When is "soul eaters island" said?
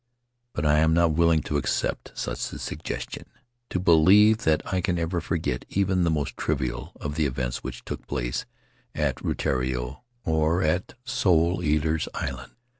11.05-12.53